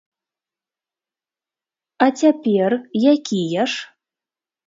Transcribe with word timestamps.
А 2.05 2.07
цяпер 2.21 2.71
якія 3.13 3.63
ж? 3.75 3.85